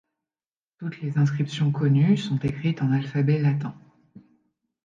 [0.79, 3.75] Toutes les inscriptions connues sont écrites en alphabet latin.